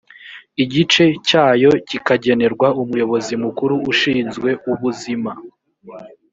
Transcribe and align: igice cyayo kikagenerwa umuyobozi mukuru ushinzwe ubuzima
igice 0.63 1.03
cyayo 1.27 1.71
kikagenerwa 1.87 2.67
umuyobozi 2.81 3.33
mukuru 3.43 3.75
ushinzwe 3.91 4.49
ubuzima 4.71 5.31